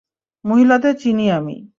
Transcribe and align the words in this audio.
মহিলাদের 0.45 0.95
চিনি 0.95 1.31
আমি। 1.31 1.67